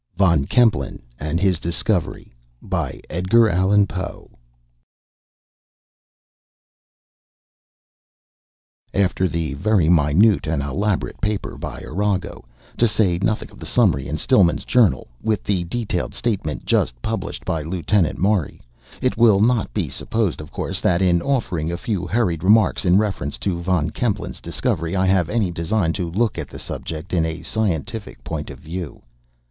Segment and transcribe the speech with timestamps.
[0.17, 2.33] VON KEMPELEN AND HIS DISCOVERY
[8.95, 12.45] After the very minute and elaborate paper by Arago,
[12.77, 17.45] to say nothing of the summary in 'Silliman's Journal,' with the detailed statement just published
[17.45, 18.59] by Lieutenant Maury,
[19.03, 22.97] it will not be supposed, of course, that in offering a few hurried remarks in
[22.97, 27.23] reference to Von Kempelen's discovery, I have any design to look at the subject in
[27.23, 29.03] a scientific point of view.